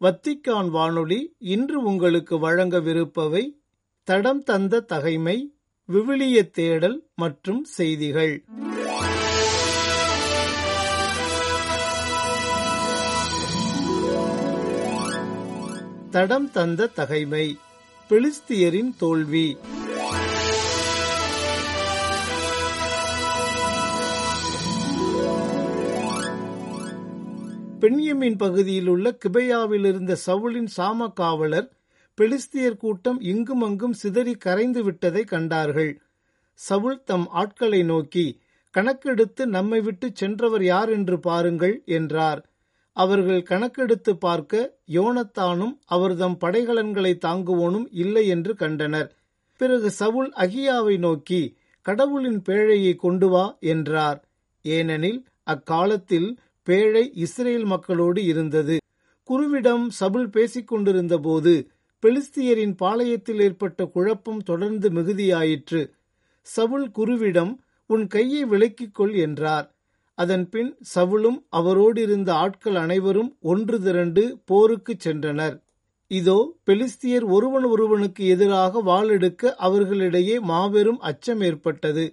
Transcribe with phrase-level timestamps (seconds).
[0.00, 3.44] Vatican வானொலி இன்று உங்களுக்கு வழங்கவிருப்பவை
[4.04, 5.56] தடம் தந்த தகைமை
[5.92, 8.44] விவிலிய தேடல் மற்றும் செய்திகள்.
[16.10, 17.58] தடம் தந்த தகைமை
[18.08, 19.56] பிலிஸ்தியரின் தோல்வி.
[27.82, 31.68] பெண்யமின் பகுதியில் உள்ள கிபையாவில் இருந்த சவுலின் சாம காவலர்
[32.18, 35.92] பெலிஸ்தியர் கூட்டம் இங்கும் அங்கும் சிதறி கரைந்து விட்டதை கண்டார்கள்.
[36.58, 38.26] சவுல் தம் ஆட்களை நோக்கி
[38.74, 42.40] கணக்கெடுத்து நம்மை விட்டு சென்றவர் யார் என்று பாருங்கள் என்றார்.
[42.96, 49.08] அவர்கள் கணக்கெடுத்து பார்க்க யோனத்தானும் அவர்தம் படைகலன்களை தாங்குவோனும் இல்லை என்று கண்டனர்.
[49.60, 51.42] பிறகு சவுல் அகியாவை நோக்கி
[51.86, 54.18] கடவுளின் பேழையை கொண்டு வா என்றார்.
[54.64, 56.28] ஏனெனில் அக்காலத்தில்
[56.66, 58.76] பேழை இஸ்ரேல் மக்களோடு இருந்தது.
[59.28, 61.52] குருவிடம் சபுல் பேசிக் கொண்டிருந்த போது
[62.02, 65.80] பெலிஸ்தியரின் பாளையத்தில் ஏற்பட்ட குழப்பம் தொடர்ந்து மிகுதியாயிற்று.
[66.46, 67.52] சவுல் குருவிடம்
[67.90, 69.66] உன் கையை விலக்கிக் கொள் என்றார்.
[70.18, 75.56] அதன்பின் சவுலும் அவரோடு இருந்த ஆட்கள் அனைவரும் ஒன்று திரண்டு போருக்குச் சென்றனர்.
[76.10, 82.04] இதோ பெலிஸ்தியர் ஒருவன் ஒருவனுக்கு எதிராக வாளெடுக்க அவர்களிடையே மாபெரும் அச்சம் ஏற்பட்டது.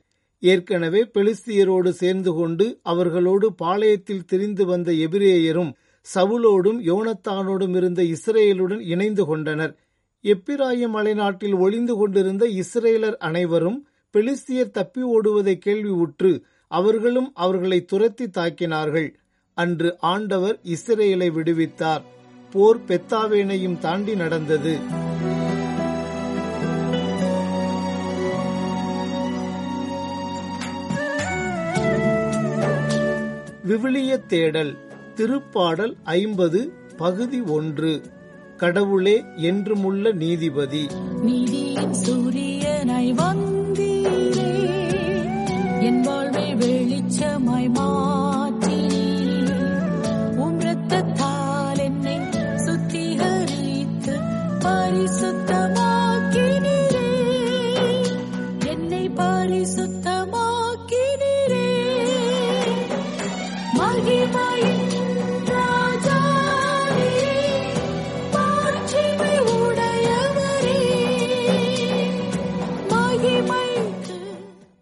[0.52, 5.72] ஏற்கனவே பெலிஸ்தியரோடு சேர்ந்து கொண்டு அவர்களோடு பாளையத்தில் திரிந்து வந்த எபிரேயரும்
[6.05, 9.73] சவுலோடும் யோனத்தானோடும் இருந்த இஸ்ரேலுடன் இணைந்து கொண்டனர்.
[10.23, 13.80] எப்பிராயம் மலைநாட்டில் ஒளிந்து கொண்டிருந்த இஸ்ரேலர் அனைவரும்
[14.15, 16.32] பெலிஸ்தியர் தப்பி ஓடுவதை கேள்வி உற்று
[16.67, 19.09] அவர்களும் அவர்களை துரத்தி தாக்கினார்கள்.
[19.58, 22.03] அன்று ஆண்டவர் இஸ்ரேலை விடுவித்தார்.
[22.53, 24.76] போர் பெத்தாவேனையும் தாண்டி நடந்தது.
[33.73, 34.78] விவிலிய தேடல்
[35.16, 38.02] திருப்பாடல் ஐம்பது பகுதி ஒன்று.
[38.58, 40.88] கடவுளே என்றுமுள்ள நீதிபதி.
[41.22, 41.73] நீதி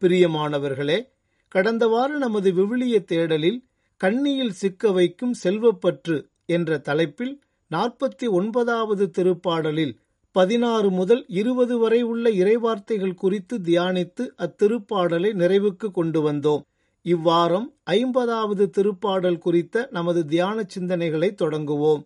[0.01, 1.07] பிரியமானவர்களே
[1.47, 3.59] கடந்த வார நமது விவிலிய தேடலில்
[3.97, 9.93] கண்ணியில் சிக்க வைக்கும் செல்வப்பற்று என்ற தலைப்பில் நாற்பத்தி ஒன்பதாவது திருப்பாடலில்
[10.31, 16.63] பதினாறு முதல் இருபது வரை உள்ள இறைவார்த்தைகள் குறித்து தியானித்து அத்திருப்பாடலை நிறைவுக்கு கொண்டு வந்தோம்.
[17.06, 22.01] இவ்வாரம் ஐம்பதாவது திருப்பாடல் குறித்த நமது தியான சிந்தனைகளை தொடங்குவோம்.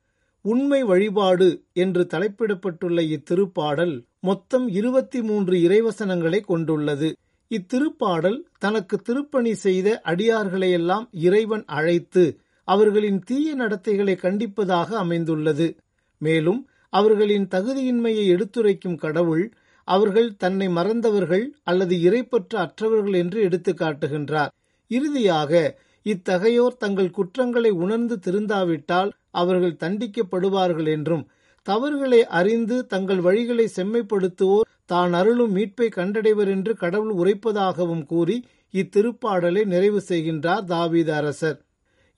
[0.46, 7.10] உண்மை வழிபாடு என்று தலைப்பிடப்பட்டுள்ள இத்திருப்பாடல் மொத்தம் இருபத்தி மூன்று இறைவசனங்களை கொண்டுள்ளது.
[7.52, 12.24] இத்திருப்பாடல் தனக்கு திருப்பணி செய்த அடியார்களையெல்லாம் இறைவன் அழைத்து
[12.68, 15.68] அவர்களின் தீய நடத்தைகளை கண்டிப்பதாக அமைந்துள்ளது.
[16.22, 16.62] மேலும்
[16.94, 19.46] அவர்களின் தகுதியின்மையை எடுத்துரைக்கும் கடவுள்
[19.88, 24.54] அவர்கள் தன்னை மறந்தவர்கள் அல்லது இறைப்பற்ற அற்றவர்கள் என்று எடுத்து காட்டுகின்றார்
[24.88, 25.52] இறுதியாக
[26.06, 31.26] இத்தகையோர் தங்கள் குற்றங்களை உணர்ந்து திருந்தாவிட்டால் அவர்கள் தண்டிக்கப்படுவார்கள் என்றும்
[31.68, 38.38] தவறுகளை அறிந்து தங்கள் வழிகளை செம்மைப்படுத்துவோர் தான் அருளும் மீட்பை கண்டடைவர் என்று கடவுள் உரைப்பதாகவும் கூறி
[38.74, 41.58] இத்திருப்பாடலை நிறைவு செய்கின்றார் தாவீத அரசர்.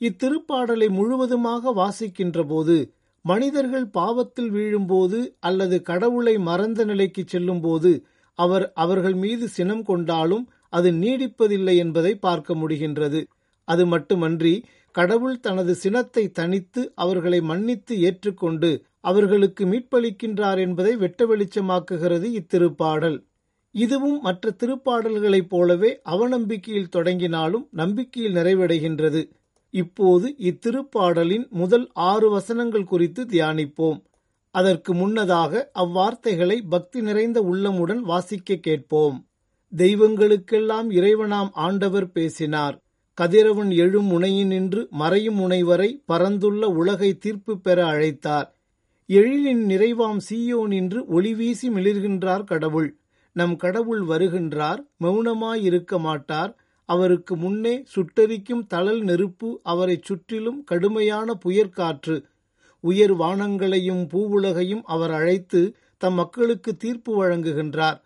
[0.01, 2.75] இத்திருப்பாடலை முழுவதுமாக வாசிக்கின்ற போது
[3.21, 7.91] மனிதர்கள் பாவத்தில் வீழும்போது அல்லது கடவுளை மறந்த நிலைக்கு செல்லும்போது
[8.39, 13.25] அவர் அவர்கள் மீது சினம் கொண்டாலும் அது நீடிப்பதில்லை என்பதை பார்க்க முடிகின்றது.
[13.63, 23.17] அது மட்டுமன்றி கடவுள் தனது சினத்தை தனித்து அவர்களை மன்னித்து ஏற்றுக்கொண்டு அவர்களுக்கு மீட்பளிக்கின்றார் என்பதை வெட்ட வெளிச்சமாக்குகிறது இத்திருப்பாடல்.
[23.71, 29.21] இதுவும் மற்ற திருப்பாடல்களைப் போலவே அவநம்பிக்கையில் தொடங்கினாலும் நம்பிக்கையில் நிறைவடைகின்றது.
[29.69, 33.99] இப்போது இத்திருப்பாடலின் முதல் ஆறு வசனங்கள் குறித்து தியானிப்போம்.
[34.55, 39.26] அதற்கு முன்னதாக அவ்வார்த்தைகளை பக்தி நிறைந்த உள்ளமுடன் வாசிக்க கேட்போம்.
[39.73, 42.75] தெய்வங்களுக்கெல்லாம் இறைவனாம் ஆண்டவர் பேசினார்.
[43.13, 48.47] கதிரவன் எழும் முனையினின்று மறையும் முனை வரை பரந்துள்ள உலகை தீர்ப்பு பெற அழைத்தார்.
[49.09, 52.89] எழிலின் நிறைவாம் சீயோனின்று ஒளி வீசி மிளிர்கின்றார் கடவுள்.
[53.33, 56.55] நம் கடவுள் வருகின்றார் மௌனமாயிருக்க மாட்டார்.
[56.89, 62.23] அவருக்கு முன்னே சுட்டரிக்கும் தளல் நெருப்பு அவரைச் சுற்றிலும் கடுமையான புயற்காற்று
[62.79, 65.61] உயர் வானங்களையும் பூவுலகையும் அவர் அழைத்து
[65.97, 67.99] தம் மக்களுக்கு தீர்ப்பு வழங்குகின்றார்.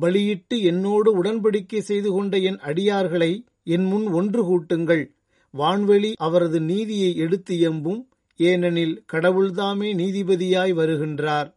[0.00, 5.10] பலியிட்டு என்னோடு உடன்படிக்கை செய்து கொண்ட என் அடியார்களை என் முன் ஒன்று கூட்டுங்கள்.
[5.58, 8.06] வான்வெளி அவரது நீதியை எடுத்து எம்பும்.
[8.36, 11.54] ஏனெனில் கடவுள்தாமே நீதிபதியாய் வருகின்றார்.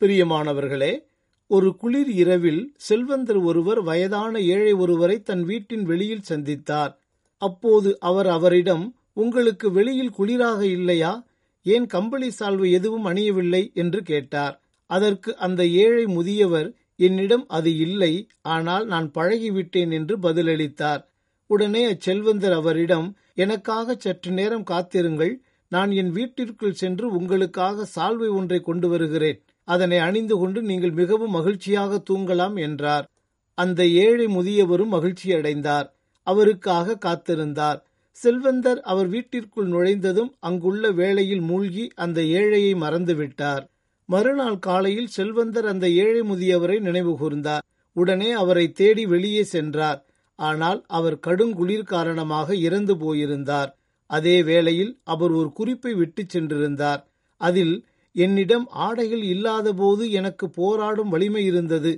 [0.00, 0.98] பிரியமானவர்களே
[1.46, 6.96] ஒரு குளிர் இரவில் செல்வந்தர் ஒருவர் வயதான ஏழை ஒருவரை தன் வீட்டின் வெளியில் சந்தித்தார்.
[7.38, 11.26] அப்போது அவர் அவரிடம் உங்களுக்கு வெளியில் குளிராக இல்லையா?
[11.62, 13.72] ஏன் கம்பளி சால்வு எதுவும் அணியவில்லை?
[13.72, 14.60] என்று கேட்டார்.
[14.86, 18.12] அதற்கு அந்த ஏழை முதியவர் என்னிடம் அது இல்லை
[18.42, 21.02] ஆனால் நான் பழகிவிட்டேன் என்று பதிலளித்தார்.
[21.50, 25.34] உடனே அச்செல்வந்தர் அவரிடம் எனக்காக சற்று நேரம் காத்திருங்கள்
[25.72, 29.38] நான் என் வீட்டிற்குள் சென்று உங்களுக்காக சால்வை ஒன்றை கொண்டு வருகிறேன்.
[29.68, 33.06] அதனை அணிந்து கொண்டு நீங்கள் மிகவும் மகிழ்ச்சியாக தூங்கலாம் என்றார்.
[33.54, 35.88] அந்த ஏழை முதியவரும் மகிழ்ச்சியடைந்தார்
[36.26, 37.78] அவருக்காக காத்திருந்தார்.
[38.18, 43.64] செல்வந்தர் அவர் வீட்டிற்குள் நுழைந்ததும் அங்குள்ள வேளையில் மூழ்கி அந்த ஏழையை மறந்துவிட்டார்.
[44.08, 47.64] மறுநாள் காலையில் செல்வந்தர் அந்த ஏழை முதியவரை நினைவு கூர்ந்தார்.
[47.92, 50.00] உடனே அவரை தேடி வெளியே சென்றார்.
[50.38, 53.70] ஆனால் அவர் கடுங்குளிர் காரணமாக இறந்து போயிருந்தார்.
[54.10, 57.00] அதே வேளையில் அவர் ஒரு குறிப்பை விட்டுச் சென்றிருந்தார்.
[57.40, 61.92] அதில் என்னிடம் ஆடைகள் இல்லாதபோது எனக்கு போராடும் வலிமை இருந்தது.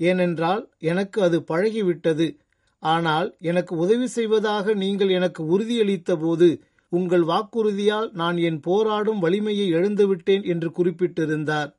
[0.00, 2.36] ஏனென்றால் எனக்கு அது பழகிவிட்டது.
[2.82, 6.48] ஆனால் எனக்கு உதவி செய்வதாக நீங்கள் எனக்கு உறுதியளித்த போது
[6.92, 11.70] உங்கள் வாக்குறுதியால் நான் என் போராடும் வலிமையை எழுந்துவிட்டேன் என்று குறிப்பிட்டிருந்தார்.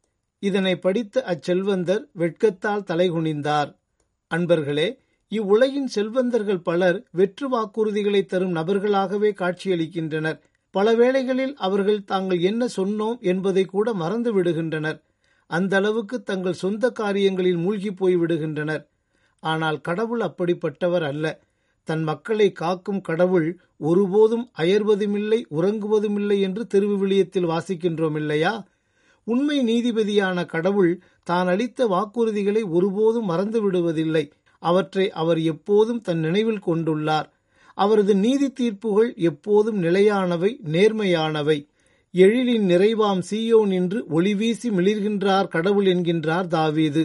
[0.44, 3.72] இதனை படித்த அச்செல்வந்தர் வெட்கத்தால் தலைகுனிந்தார்.
[4.32, 4.88] அன்பர்களே
[5.32, 10.40] இவ்வுலகின் செல்வந்தர்கள் பலர் வெற்று வாக்குறுதிகளை தரும் நபர்களாகவே காட்சியளிக்கின்றனர்.
[10.76, 15.00] பல வேளைகளில் அவர்கள் தாங்கள் என்ன சொன்னோம் என்பதை கூட மறந்து விடுகின்றனர்.
[15.50, 18.84] அந்த அளவுக்கு தங்கள் சொந்த காரியங்களில் மூழ்கி போய் விடுகின்றனர்
[19.44, 21.26] ஆனால் கடவுள் அப்படிப்பட்டவர் அல்ல.
[21.92, 23.48] தன் மக்களை காக்கும் கடவுள்
[23.82, 28.54] ஒருபோதும் அயர்வதுமில்லை உறங்குவதுமில்லை என்று திருவிவிலியத்தில் வாசிக்கின்றோம் இல்லையா
[29.28, 30.94] உண்மை நீதிபதியான கடவுள்
[31.24, 34.24] தான் அளித்த வாக்குறுதிகளை ஒருபோதும் மறந்து விடுவதில்லை
[34.64, 37.28] அவற்றை அவர் எப்போதும் தன் நினைவில் கொண்டுள்ளார்.
[37.78, 41.58] அவரது நீதி தீர்ப்புகள் எப்போதும் நிலையானவை நேர்மையானவை.
[42.14, 47.04] எழிலின் நிறைவாம் சீயோன் என்று ஒளிவீசி மிளிர்கின்றார் கடவுள் என்கின்றார் தாவீது.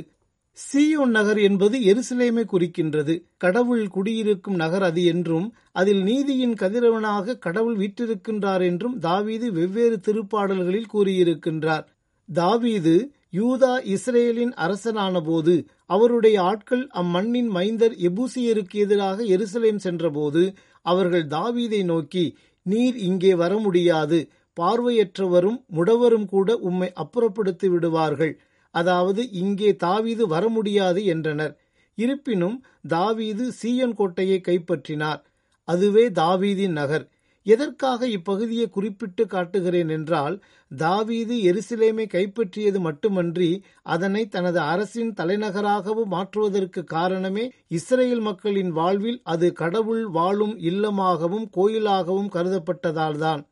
[0.56, 3.14] சீயோன் நகர் என்பது எருசலேமை குறிக்கின்றது.
[3.36, 11.84] கடவுள் குடியிருக்கும் நகர் அது என்றும் அதில் நீதியின் கதிரவனாக கடவுள் வீற்றிருக்கின்றார் என்றும் தாவீது வெவ்வேறு திருப்பாடல்களில் கூறியிருக்கின்றார்.
[12.28, 12.94] தாவீது
[13.32, 15.54] யூதா இஸ்ரேலின் அரசனானபோது
[15.86, 20.42] அவருடைய ஆட்கள் அம்மண்ணின் மைந்தர் எபூசியருக்கு எதிராக எருசலேம் சென்றபோது
[20.86, 22.24] அவர்கள் தாவீதை நோக்கி
[22.66, 24.18] நீர் இங்கே வர முடியாது.
[24.56, 28.34] பார்வையற்றவரும் முடவரும் கூட உம்மை அப்புறப்படுத்தி விடுவார்கள்.
[28.76, 31.54] அதாவது இங்கே தாவீது வர முடியாது என்றனர்.
[31.98, 32.56] இருப்பினும்
[32.88, 35.20] தாவீது சீயன் கோட்டையை கைப்பற்றினார்.
[35.68, 37.06] அதுவே தாவீதின் நகர்.
[37.46, 40.36] எதற்காக இப்பகுதியை குறிப்பிட்டு காட்டுகிறேன் என்றால்
[40.70, 43.50] தாவீது எருசலேமை கைப்பற்றியது மட்டுமன்றி
[43.86, 53.42] அதனை தனது அரசின் தலைநகராகவும் மாற்றுவதற்கு காரணமே இஸ்ரேல் மக்களின் வாழ்வில் அது கடவுள் வாழும் இல்லமாகவும் கோயிலாகவும் கருதப்பட்டதால்தான்.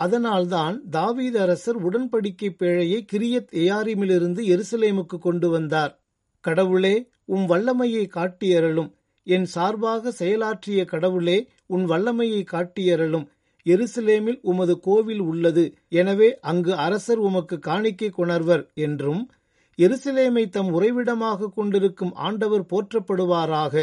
[0.00, 5.92] அதனால்தான் தாவீது அரசர் உடன்படிக்கை பேழையை கிரியத் எயாரிமிலிருந்து எருசலேமுக்கு கொண்டு வந்தார்.
[6.44, 8.90] கடவுளே உம் வல்லமையை காட்டியறலும்
[9.26, 13.26] என் சார்பாக செயலாற்றிய கடவுளே உன் வல்லமையை காட்டியறலும்
[13.66, 15.64] எருசலேமில் உமது கோவில் உள்ளது.
[15.88, 19.22] எனவே அங்கு அரசர் உமக்கு காணிக்கை கொணர்வர் என்றும்
[19.78, 23.74] எருசலேமை தம் உறைவிடமாக கொண்டிருக்கும் ஆண்டவர் போற்றப்படுவாராக.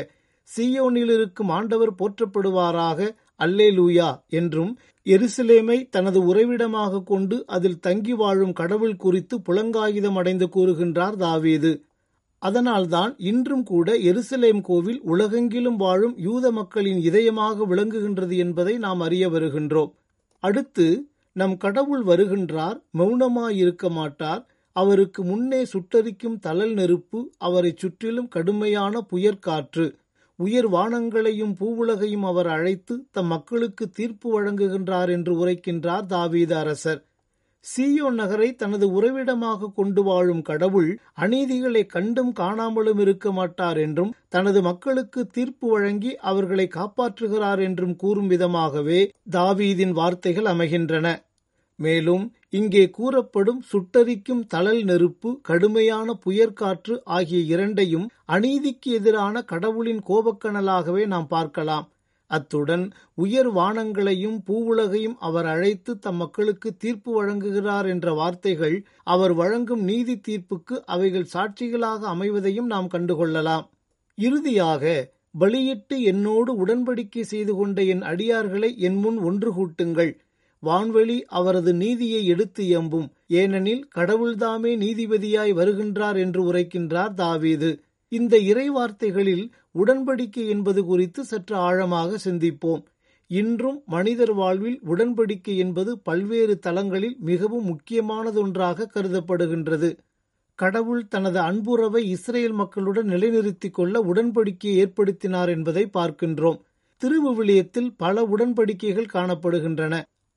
[0.49, 2.99] சீயோனில் இருக்கும் ஆண்டவர் போற்றப்படுவாராக.
[3.39, 11.83] அல்லேலூயா என்றும் எருசலேமை தனது உறைவிடமாக கொண்டு அதில் தங்கி வாழும் கடவுள் குறித்து புலங்காயுதம் அடைந்து கூறுகின்றார் தாவீது.
[12.39, 19.91] அதனால்தான் இன்றும் கூட எருசலேம் கோவில் உலகெங்கிலும் வாழும் யூத மக்களின் இதயமாக விளங்குகின்றது என்பதை நாம் அறிய வருகின்றோம்.
[20.39, 20.87] அடுத்து
[21.33, 24.43] நம் கடவுள் வருகின்றார் மௌனமாயிருக்க மாட்டார்
[24.75, 29.85] அவருக்கு முன்னே சுட்டரிக்கும் தளல் நெருப்பு அவரைச் சுற்றிலும் கடுமையான புயற்காற்று.
[30.39, 37.01] உயர் வானங்களையும் பூவுலகையும் அவர் அழைத்து தம் மக்களுக்கு தீர்ப்பு வழங்குகின்றார் என்று உரைக்கின்றார் தாவீத அரசர்.
[37.65, 45.21] சீயோன் நகரை தனது உறவிடமாக கொண்டு வாழும் கடவுள் அநீதிகளை கண்டும் காணாமலும் இருக்க மாட்டார் என்றும் தனது மக்களுக்கு
[45.27, 48.99] தீர்ப்பு வழங்கி அவர்களை காப்பாற்றுகிறார் என்றும் கூறும் விதமாகவே
[49.31, 51.07] தாவீதின் வார்த்தைகள் அமைகின்றன.
[51.79, 61.27] மேலும் இங்கே கூறப்படும் சுட்டரிக்கும் தழல் நெருப்பு கடுமையான புயற்காற்று ஆகிய இரண்டையும் அநீதிக்கு எதிரான கடவுளின் கோபக்கணலாகவே நாம்
[61.27, 61.87] பார்க்கலாம்.
[62.29, 70.15] அத்துடன் உயர் வானங்களையும் பூவுலகையும் அவர் அழைத்து தம் மக்களுக்கு தீர்ப்பு வழங்குகிறார் என்ற வார்த்தைகள் அவர் வழங்கும் நீதி
[70.27, 73.65] தீர்ப்புக்கு அவைகள் சாட்சிகளாக அமைவதையும் நாம் கண்டுகொள்ளலாம்.
[74.17, 80.11] இறுதியாக பலியிட்டு என்னோடு உடன்படிக்கை செய்து கொண்ட என் அடியார்களை என் முன் ஒன்று கூட்டுங்கள்.
[80.65, 83.07] வான்வெளி அவரது நீதியை எடுத்து எம்பும்.
[83.27, 87.79] ஏனெனில் கடவுள்தாமே நீதிபதியாய் வருகின்றார் என்று உரைக்கின்றார் தாவீது.
[88.11, 89.45] இந்த இறைவார்த்தைகளில்
[89.85, 92.83] உடன்படிக்கை என்பது குறித்து சற்று ஆழமாக சிந்திப்போம்.
[93.27, 99.97] இன்றும் மனிதர் வாழ்வில் உடன்படிக்கை என்பது பல்வேறு தளங்களில் மிகவும் முக்கியமானதொன்றாக கருதப்படுகின்றது.
[100.59, 106.59] கடவுள் தனது அன்புறவை இஸ்ரேல் மக்களுடன் நிலைநிறுத்திக் கொள்ள உடன்படிக்கையை ஏற்படுத்தினார் என்பதை பார்க்கின்றோம்.
[107.01, 109.95] திருவிவிலியத்தில் பல உடன்படிக்கைகள் காணப்படுகின்றன.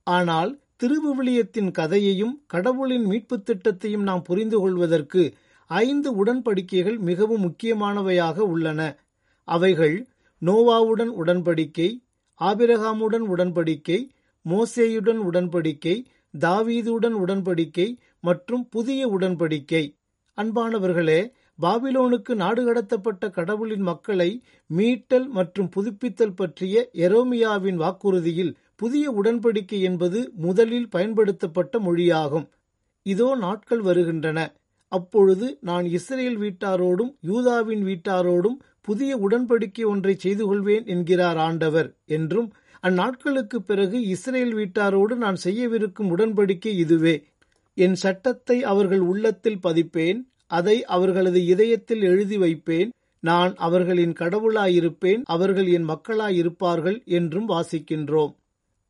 [0.08, 0.50] ஆனால்
[0.82, 5.22] திருவிவிலியத்தின் கதையையும் கடவுளின் மீட்புத் திட்டத்தையும் நாம் புரிந்து கொள்வதற்கு
[5.70, 8.80] ஐந்து உடன்படிக்கைகள் மிகவும் முக்கியமானவையாக உள்ளன.
[9.48, 9.96] அவைகள்
[10.42, 11.88] நோவாவுடன் உடன்படிக்கை
[12.40, 13.98] ஆபிரகாமுடன் உடன்படிக்கை
[14.46, 15.96] மோசேயுடன் உடன்படிக்கை
[16.34, 17.88] தாவீதுடன் உடன்படிக்கை
[18.20, 19.84] மற்றும் புதிய உடன்படிக்கை.
[20.38, 21.20] அன்பானவர்களே
[21.58, 24.28] பாபிலோனுக்கு நாடு கடத்தப்பட்ட கடவுளின் மக்களை
[24.70, 26.74] மீட்டல் மற்றும் புதுப்பித்தல் பற்றிய
[27.06, 32.46] எரோமியாவின் வாக்குறுதியில் புதிய உடன்படிக்கை என்பது முதலில் பயன்படுத்தப்பட்ட மொழியாகும்.
[33.06, 34.38] இதோ நாட்கள் வருகின்றன.
[34.92, 42.48] அப்பொழுது நான் இஸ்ரேல் வீட்டாரோடும் யூதாவின் வீட்டாரோடும் புதிய உடன்படிக்கை ஒன்றை செய்து கொள்வேன் என்கிறார் ஆண்டவர் என்றும்
[42.84, 47.14] அந்நாட்களுக்கு பிறகு இஸ்ரேல் வீட்டாரோடு நான் செய்யவிருக்கும் உடன்படிக்கை இதுவே.
[47.76, 50.20] என் சட்டத்தை அவர்கள் உள்ளத்தில் பதிப்பேன்
[50.50, 52.90] அதை அவர்களது இதயத்தில் எழுதி வைப்பேன்
[53.22, 58.32] நான் அவர்களின் கடவுளாயிருப்பேன் அவர்கள் என் மக்களாயிருப்பார்கள் என்றும் வாசிக்கின்றோம்.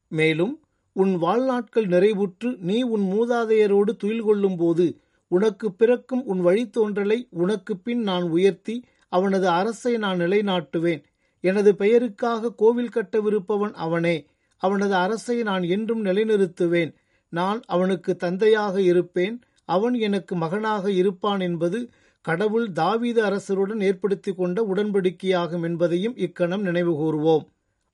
[0.09, 0.55] மேலும்
[0.93, 4.87] உன் வாழ்நாட்கள் நிறைவுற்று நீ உன் மூதாதையரோடு துயில் கொள்ளும் போது
[5.31, 8.77] உனக்கு பிறக்கும் உன் வழித்தோன்றலை உனக்கு பின் நான் உயர்த்தி
[9.13, 11.03] அவனது அரசை நான் நிலைநாட்டுவேன்.
[11.45, 14.17] எனது பெயருக்காக கோவில் கட்டவிருப்பவன் அவனே.
[14.63, 16.93] அவனது அரசை நான் என்றும் நிலைநிறுத்துவேன்.
[17.33, 19.37] நான் அவனுக்கு தந்தையாக இருப்பேன்.
[19.65, 21.79] அவன் எனக்கு மகனாக இருப்பான் என்பது
[22.25, 27.45] கடவுள் தாவீது அரசருடன் ஏற்படுத்திக் கொண்ட உடன்படிக்கையாகும் என்பதையும் இக்கணம் நினைவுகூர்வோம்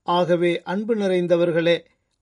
[0.03, 1.77] ஆகவே அன்பு நிறைந்தவர்களே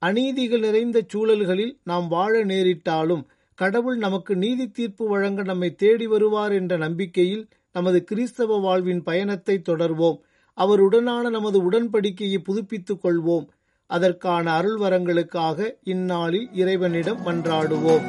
[0.06, 3.23] அநீதிகள் நிறைந்த சூழல்களில் நாம் வாழ நேரிட்டாலும்
[3.54, 10.18] கடவுள் நமக்கு நீதி தீர்ப்பு வழங்க நம்மை தேடி வருவார் என்ற நம்பிக்கையில் நமது கிறிஸ்தவ வாழ்வின் பயணத்தை தொடர்வோம்.
[10.59, 13.47] அவருடனான நமது உடன்படிக்கையை புதுப்பித்துக் கொள்வோம்.
[13.87, 18.04] அதற்கான அருள்வரங்களுக்காக இந்நாளில் இறைவனிடம் மன்றாடுவோம்.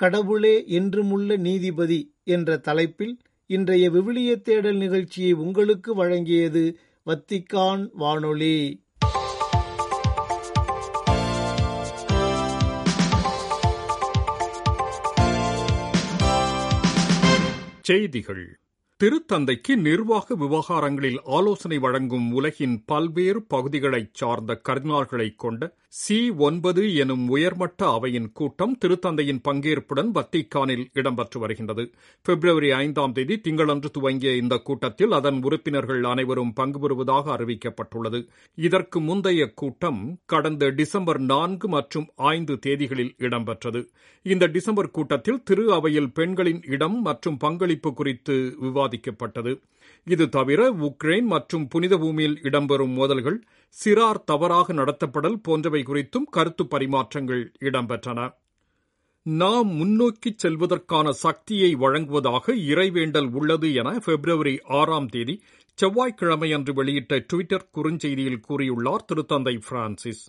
[0.00, 6.74] கடவுளே என்றுமுள்ள நீதிபதி என்ற தலைப்பில் இன்றைய விவிலிய தேடல் நிகழ்ச்சியை உங்களுக்கு வழங்கியது
[7.06, 8.84] வத்திக்கான் வானொலி.
[17.82, 18.58] செய்திகள்.
[19.04, 26.16] திருத்தந்தைக்கு நிர்வாக விவகாரங்களில் ஆலோசனை வழங்கும் உலகின் பல்வேறு பகுதிகளைச் சார்ந்த கர்தினால்களைக் கொண்ட சி
[26.46, 31.84] ஒன்பது எனும் உயர்மட்ட அவையின் கூட்டம் திருத்தந்தையின் பங்கேற்புடன் வத்திக்கானில் இடம்பெற்று வருகின்றது.
[32.26, 38.20] பிப்ரவரி ஐந்தாம் தேதி திங்களன்று துவங்கிய இந்த கூட்டத்தில் அதன் உறுப்பினர்கள் அனைவரும் பங்கு பெறுவதாக அறிவிக்கப்பட்டுள்ளது.
[38.54, 43.82] இதற்கு முந்தைய கூட்டம் கடந்த டிசம்பர் நான்கு மற்றும் ஐந்து தேதிகளில் இடம்பெற்றது.
[44.26, 49.54] இந்த டிசம்பர் கூட்டத்தில் திரு அவையில் பெண்களின் இடம் மற்றும் பங்களிப்பு குறித்து விவாதிக்கப்பட்டது.
[50.06, 53.38] இது தவிர உக்ரைன் மற்றும் புனித பூமியில் இடம்பெறும் மோதல்கள்
[53.76, 58.20] சிறார் தவறாக நடத்தப்படல் போன்றவை குறித்தும் கருத்து பரிமாற்றங்கள் இடம்பெற்றன.
[59.26, 65.34] நாம் முன்னோக்கிச் செல்வதற்கான சக்தியை வழங்குவதாக இறைவேண்டல் உள்ளது என பிப்ரவரி ஆறாம் தேதி
[65.78, 70.22] செவ்வாய்க்கிழமை அன்று வெளியிட்ட டுவிட்டர் குறுஞ்செய்தியில் கூறியுள்ளார் திருத்தந்தை பிரான்சிஸ்.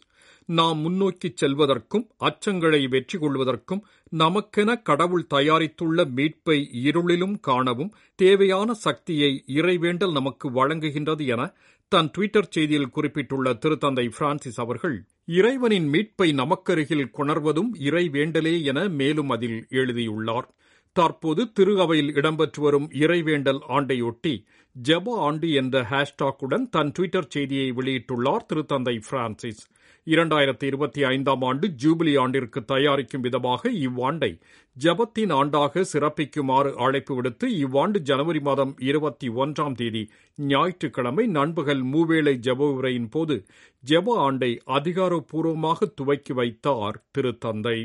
[0.49, 3.81] நாம் முன்னோக்கிச் செல்வதற்கும் அச்சங்களை வெற்றி கொள்வதற்கும்
[4.13, 11.43] நமக்கென கடவுள் தயாரித்துள்ள மீட்பை இருளிலும் காணவும் தேவையான சக்தியை இறைவேண்டல் நமக்கு வழங்குகின்றது என
[11.91, 14.95] தன் டுவிட்டர் செய்தியில் குறிப்பிட்டுள்ள திருத்தந்தை பிரான்சிஸ் அவர்கள்
[15.37, 20.47] இறைவனின் மீட்பை நமக்கருகில் கொணர்வதும் இறை வேண்டலே என மேலும் அதில் எழுதியுள்ளார்.
[20.95, 24.33] தற்போது திரு அவையில் இடம்பெற்று வரும் இறைவேண்டல் ஆண்டையொட்டி
[24.75, 29.61] ஜப ஆண்டு என்ற ஹேஷ்டாக்குடன் தன் டுவிட்டர் செய்தியை வெளியிட்டுள்ளார் திருத்தந்தை பிரான்சிஸ்.
[30.07, 34.29] இரண்டாயிரத்தி இருபத்தி ஐந்தாம் ஆண்டு ஜூபிலி ஆண்டிற்கு தயாரிக்கும் விதமாக இவ்வாண்டை
[34.77, 40.01] ஜபத்தின் ஆண்டாக சிறப்பிக்குமாறு அழைப்பு விடுத்து இவ்வாண்டு ஜனவரி மாதம் இருபத்தி ஒன்றாம் தேதி
[40.35, 43.37] ஞாயிற்றுக்கிழமை நண்பகல் மூவேளை ஜப உரையின் போது
[43.83, 47.77] ஜெப ஆண்டை அதிகாரப்பூர்வமாக துவக்கி வைத்தார் திருத்தந்தை.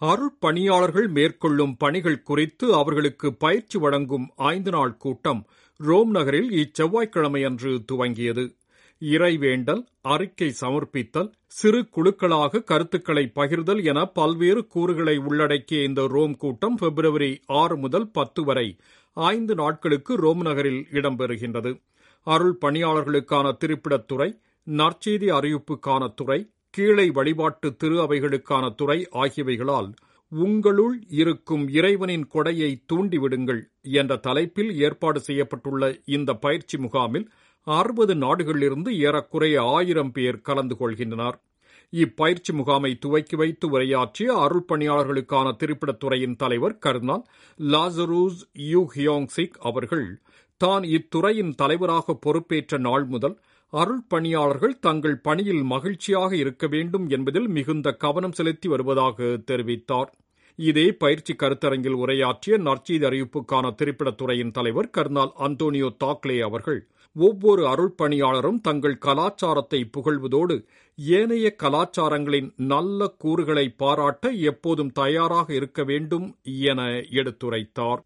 [0.00, 5.44] அருட்பணியாளர்கள் மேற்கொள்ளும் பணிகள் குறித்து அவர்களுக்கு பயிற்சி வழங்கும் ஐந்து நாள் கூட்டம்
[5.80, 8.44] ரோம் நகரில் இச்செவ்வாய்க்கிழமை அன்று துவங்கியது.
[9.02, 17.30] இறைவேண்டல் அறிக்கை சமர்ப்பித்தல் சிறு குழுக்களாக கருத்துக்களை பகிர்தல் என பல்வேறு கூறுகளை உள்ளடக்கிய இந்த ரோம் கூட்டம் பிப்ரவரி
[17.52, 18.66] ஆறு முதல் பத்து வரை
[19.16, 21.72] ஐந்து நாட்களுக்கு ரோம் நகரில் இடம்பெறுகின்றது.
[22.26, 24.28] அருள் பணியாளர்களுக்கான திருப்பிடத்துறை
[24.66, 26.40] நற்செய்தி அறிவிப்புக்கான துறை
[26.74, 29.90] கீழை வழிபாட்டு திரு அவைகளுக்கான துறை ஆகியவைகளால்
[30.32, 37.26] உங்களுள் இருக்கும் இறைவனின் கொடையை தூண்டிவிடுங்கள் என்ற தலைப்பில் ஏற்பாடு செய்யப்பட்டுள்ள இந்த பயிற்சி முகாமில்
[37.66, 41.36] அறுபது நாடுகளிலிருந்து ஏறக்குறைய ஆயிரம் பேர் கலந்து கொள்கின்றனர்.
[41.92, 47.24] இப்பயிற்சி முகாமை துவக்கி வைத்து உரையாற்றிய அருள் பணியாளர்களுக்கான திருப்பிடத்துறையின் தலைவர் Colonel
[47.60, 48.40] Lazarus
[48.70, 50.06] Yoo Hyeong Sik அவர்கள்
[50.60, 53.36] தான் இத்துறையின் தலைவராக பொறுப்பேற்ற நாள் முதல்
[53.72, 60.10] அருள் பணியாளர்கள் தங்கள் பணியில் மகிழ்ச்சியாக இருக்க வேண்டும் என்பதில் மிகுந்த கவனம் செலுத்தி வருவதாக தெரிவித்தார்.
[60.58, 66.80] இதே பயிற்சி கருத்தரங்கில் உரையாற்றிய நற்செய்தி அறிவிப்புக்கான திரைப்படத்துறையின் தலைவர் கர்னால் அந்தோனியோ தாக்லே அவர்கள்
[67.14, 70.64] ஒவ்வொரு அருள்பணியாளரும் தங்கள் கலாச்சாரத்தை புகழ்வதோடு
[70.96, 78.00] ஏனைய கலாச்சாரங்களின் நல்ல கூறுகளை பாராட்ட எப்போதும் தயாராக இருக்க வேண்டும் என எடுத்துரைத்தார்.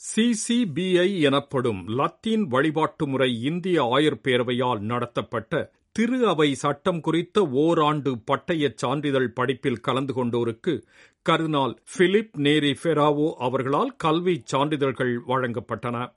[0.00, 8.76] சிசிபிஐ எனப்படும் லத்தீன் வழிபாட்டு முறை இந்திய ஆயர் பேரவையால் நடத்தப்பட்ட திரு அவை சட்டம் குறித்த ஓராண்டு பட்டயச்
[8.76, 10.82] சான்றிதழ் படிப்பில் கலந்து கொண்டோருக்கு
[11.22, 16.14] கருணால் பிலிப் நேரி ஃபெராவோ அவர்களால் கல்வி சான்றிதழ்கள் வழங்கப்பட்டன.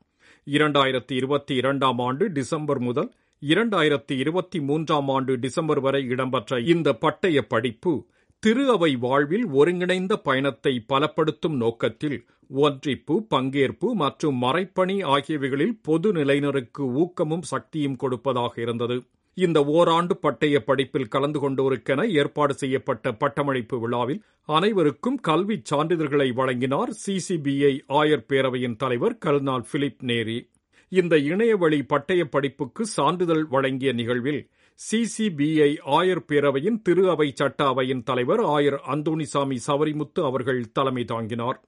[0.48, 3.10] இரண்டாயிரத்தி இருபத்தி இரண்டாம் ஆண்டு டிசம்பர் முதல்
[3.42, 7.94] இரண்டாயிரத்தி இருபத்தி மூன்றாம் ஆண்டு டிசம்பர் வரை இடம்பெற்ற இந்த பட்டய படிப்பு
[8.44, 12.18] திரு அவை வாழ்வில் ஒருங்கிணைந்த பயணத்தை பலப்படுத்தும் நோக்கத்தில்
[12.50, 18.98] ஒன்றிப்பு பங்கேற்பு மற்றும் மறைப்பணி ஆகியவைகளில் பொது நிலையினருக்கு ஊக்கமும் சக்தியும் கொடுப்பதாக இருந்தது.
[19.38, 27.80] இந்த ஓராண்டு பட்டய படிப்பில் கலந்து கொண்டோருக்கென ஏற்பாடு செய்யப்பட்ட பட்டமளிப்பு விழாவில் அனைவருக்கும் கல்வி சான்றிதழ்களை வழங்கினார் சிசிபிஐ
[27.90, 30.50] ஆயர் பேரவையின் தலைவர் கர்னால் பிலிப் நேரி.
[30.92, 34.42] இந்த இணையவழி பட்டய படிப்புக்கு சான்றிதழ் வழங்கிய நிகழ்வில்
[34.80, 41.60] சிசிபிஐ ஆயர் பேரவையின் திரு அவை சட்ட அவையின் தலைவர் ஆயர் அந்தோணிசாமி சவரிமுத்து அவர்கள் தலைமை தாங்கினார்.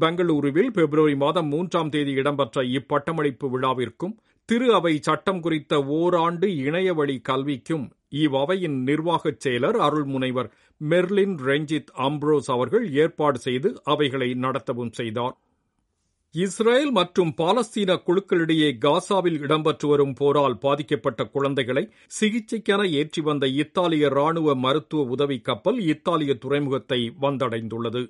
[0.00, 4.16] பெங்களூருவில் பிப்ரவரி மாதம் மூன்றாம் தேதி இடம்பெற்ற இப்பட்டமளிப்பு விழாவிற்கும்
[4.48, 10.48] திரு அவை சட்டம் குறித்த ஓராண்டு இணையவழி கல்விக்கும் இவ்வவையின் நிர்வாகச் செயலர் அருள்முனைவர்
[10.80, 15.34] மெர்லின் ரஞ்சித் அம்ப்ரோஸ் அவர்கள் ஏற்பாடு செய்து அவைகளை நடத்தவும் செய்தார்.
[16.34, 21.84] இஸ்ரேல் மற்றும் பாலஸ்தீன குழுக்களிடையே காசாவில் இடம்பெற்று வரும் போரால் பாதிக்கப்பட்ட குழந்தைகளை
[22.18, 28.02] சிகிச்சைக்கென ஏற்றி வந்த இத்தாலிய ராணுவ மருத்துவ உதவி கப்பல் இத்தாலிய துறைமுகத்தை வந்தடைந்துள்ளது.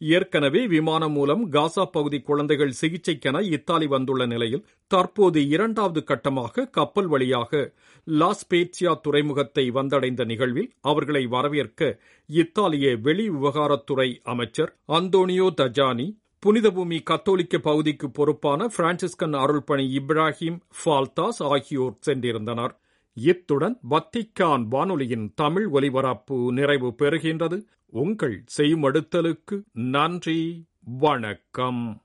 [0.00, 7.62] ஏற்கனவே விமானம் மூலம் காசா பகுதி குழந்தைகள் சிகிச்சைக்கென இத்தாலி வந்துள்ள நிலையில் தற்போது இரண்டாவது கட்டமாக கப்பல் வழியாக
[8.06, 11.80] லாஸ்பேட்சியா துறைமுகத்தை வந்தடைந்த நிகழ்வில் அவர்களை வரவேற்க
[12.28, 16.08] இத்தாலிய வெளி விவகாரத்துறை அமைச்சர் அந்தோனியோ தஜானி
[16.42, 22.76] புனித பூமி கத்தோலிக்க பகுதிக்கு பொறுப்பான பிரான்சிஸ்கன் அருள்பணி இப்ராஹிம் ஃபால்தாஸ் ஆகியோர் சென்றிருந்தனர்.
[23.12, 27.64] இத்துடன் வத்திக்கான் வானொலியின் தமிழ் ஒலிபரப்பு நிறைவு பெறுகின்றது.
[27.86, 30.66] உங்கள் செய்மடுத்தலுக்கு நன்றி.
[30.84, 32.02] வணக்கம்.